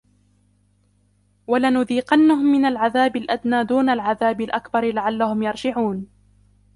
ولنذيقنهم 1.47 2.45
من 2.51 2.65
العذاب 2.65 3.15
الأدنى 3.15 3.63
دون 3.63 3.89
العذاب 3.89 4.41
الأكبر 4.41 4.93
لعلهم 4.93 5.43
يرجعون 5.43 6.07